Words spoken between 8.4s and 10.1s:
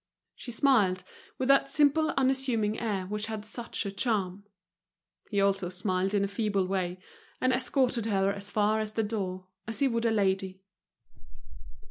far as the door, as he would a